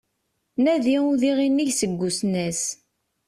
[0.63, 2.61] Nadi udiɣ inig seg usnas